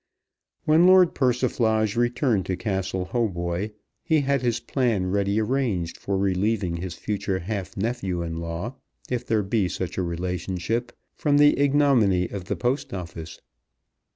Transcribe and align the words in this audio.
When 0.65 0.87
Lord 0.87 1.13
Persiflage 1.13 1.95
returned 1.95 2.47
to 2.47 2.55
Castle 2.57 3.05
Hautboy, 3.11 3.69
he 4.03 4.21
had 4.21 4.41
his 4.41 4.59
plan 4.59 5.11
ready 5.11 5.39
arranged 5.39 5.95
for 5.95 6.17
relieving 6.17 6.77
his 6.77 6.95
future 6.95 7.37
half 7.37 7.77
nephew 7.77 8.23
in 8.23 8.37
law, 8.37 8.77
if 9.11 9.23
there 9.27 9.43
be 9.43 9.69
such 9.69 9.99
a 9.99 10.01
relationship, 10.01 10.91
from 11.13 11.37
the 11.37 11.55
ignominy 11.59 12.27
of 12.31 12.45
the 12.45 12.55
Post 12.55 12.95
Office. 12.95 13.41